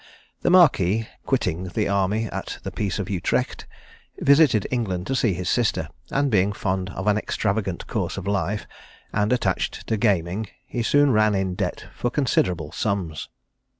[0.41, 3.67] The Marquis quitting the army at the peace of Utrecht,
[4.17, 8.65] visited England to see his sister; and being fond of an extravagant course of life,
[9.13, 13.29] and attached to gaming, he soon ran in debt for considerable sums.